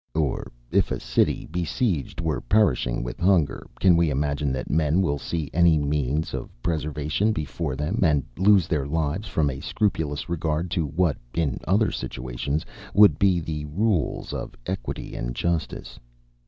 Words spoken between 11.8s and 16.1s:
situations, would be the rules of equity and justice?